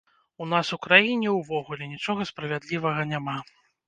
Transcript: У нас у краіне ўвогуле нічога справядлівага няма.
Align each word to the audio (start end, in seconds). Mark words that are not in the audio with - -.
У 0.43 0.45
нас 0.53 0.69
у 0.77 0.77
краіне 0.85 1.33
ўвогуле 1.39 1.89
нічога 1.91 2.25
справядлівага 2.31 3.01
няма. 3.13 3.37